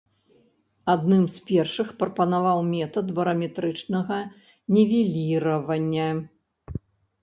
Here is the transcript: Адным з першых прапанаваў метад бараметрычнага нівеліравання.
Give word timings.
Адным 0.93 1.23
з 1.35 1.43
першых 1.49 1.87
прапанаваў 2.01 2.63
метад 2.73 3.13
бараметрычнага 3.21 4.19
нівеліравання. 4.79 6.13